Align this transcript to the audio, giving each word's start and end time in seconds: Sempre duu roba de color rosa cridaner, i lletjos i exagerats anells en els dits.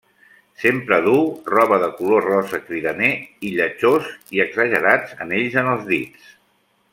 Sempre 0.61 0.95
duu 1.07 1.19
roba 1.53 1.77
de 1.83 1.89
color 1.99 2.25
rosa 2.27 2.59
cridaner, 2.69 3.11
i 3.49 3.53
lletjos 3.59 4.09
i 4.39 4.43
exagerats 4.47 5.15
anells 5.27 5.61
en 5.65 5.71
els 5.75 5.87
dits. 5.93 6.35